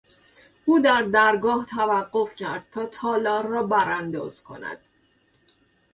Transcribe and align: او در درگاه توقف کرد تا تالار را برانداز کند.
او 0.65 0.79
در 0.79 1.01
درگاه 1.01 1.65
توقف 1.65 2.35
کرد 2.35 2.69
تا 2.71 2.85
تالار 2.85 3.47
را 3.47 3.63
برانداز 3.63 4.43
کند. 4.43 4.77